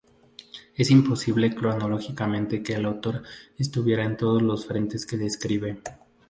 [0.75, 3.21] Es imposible cronológicamente que el autor
[3.59, 5.77] estuviera en todos los frentes que describe.